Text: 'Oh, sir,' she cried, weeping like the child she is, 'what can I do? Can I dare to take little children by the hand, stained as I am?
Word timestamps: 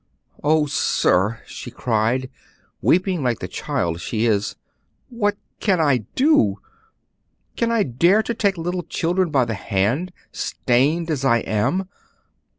'Oh, 0.43 0.65
sir,' 0.65 1.43
she 1.45 1.69
cried, 1.69 2.31
weeping 2.81 3.21
like 3.21 3.37
the 3.37 3.47
child 3.47 4.01
she 4.01 4.25
is, 4.25 4.55
'what 5.09 5.37
can 5.59 5.79
I 5.79 6.05
do? 6.15 6.57
Can 7.55 7.69
I 7.71 7.83
dare 7.83 8.23
to 8.23 8.33
take 8.33 8.57
little 8.57 8.81
children 8.81 9.29
by 9.29 9.45
the 9.45 9.53
hand, 9.53 10.11
stained 10.31 11.11
as 11.11 11.23
I 11.23 11.41
am? 11.41 11.87